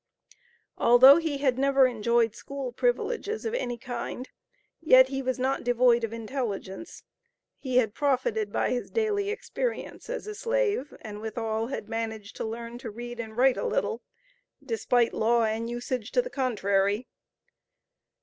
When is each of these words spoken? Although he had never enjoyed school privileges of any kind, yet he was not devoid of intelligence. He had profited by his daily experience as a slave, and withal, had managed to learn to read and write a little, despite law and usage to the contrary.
Although 0.79 1.17
he 1.17 1.37
had 1.37 1.59
never 1.59 1.85
enjoyed 1.85 2.33
school 2.33 2.71
privileges 2.71 3.45
of 3.45 3.53
any 3.53 3.77
kind, 3.77 4.27
yet 4.79 5.09
he 5.09 5.21
was 5.21 5.37
not 5.37 5.63
devoid 5.63 6.03
of 6.03 6.11
intelligence. 6.11 7.03
He 7.59 7.75
had 7.77 7.93
profited 7.93 8.51
by 8.51 8.71
his 8.71 8.89
daily 8.89 9.29
experience 9.29 10.09
as 10.09 10.25
a 10.25 10.33
slave, 10.33 10.91
and 11.01 11.21
withal, 11.21 11.67
had 11.67 11.87
managed 11.87 12.35
to 12.37 12.43
learn 12.43 12.79
to 12.79 12.89
read 12.89 13.19
and 13.19 13.37
write 13.37 13.57
a 13.57 13.63
little, 13.67 14.01
despite 14.65 15.13
law 15.13 15.43
and 15.43 15.69
usage 15.69 16.11
to 16.13 16.21
the 16.23 16.31
contrary. 16.31 17.07